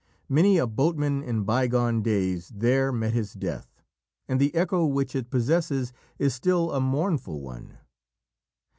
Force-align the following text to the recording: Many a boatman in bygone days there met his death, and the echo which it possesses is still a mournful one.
Many 0.27 0.57
a 0.57 0.65
boatman 0.65 1.21
in 1.21 1.43
bygone 1.43 2.01
days 2.01 2.51
there 2.55 2.91
met 2.91 3.13
his 3.13 3.33
death, 3.33 3.83
and 4.27 4.41
the 4.41 4.51
echo 4.55 4.83
which 4.83 5.15
it 5.15 5.29
possesses 5.29 5.93
is 6.17 6.33
still 6.33 6.71
a 6.71 6.81
mournful 6.81 7.39
one. 7.39 7.77